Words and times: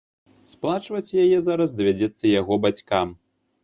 Сплачваць 0.53 1.15
яе 1.25 1.37
зараз 1.51 1.77
давядзецца 1.83 2.35
яго 2.39 2.63
бацькам. 2.69 3.19